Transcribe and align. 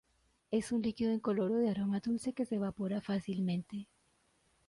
Es 0.49 0.71
un 0.71 0.81
líquido 0.81 1.13
incoloro 1.13 1.57
de 1.59 1.69
aroma 1.69 1.99
dulce 1.99 2.33
que 2.33 2.43
se 2.45 2.55
evapora 2.55 3.01
fácilmente. 3.01 3.87